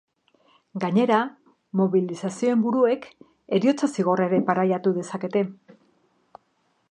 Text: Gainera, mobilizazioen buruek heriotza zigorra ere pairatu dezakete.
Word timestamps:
Gainera, 0.83 1.19
mobilizazioen 1.81 2.63
buruek 2.67 3.05
heriotza 3.59 3.91
zigorra 3.97 4.27
ere 4.31 4.39
pairatu 4.49 4.97
dezakete. 4.99 5.45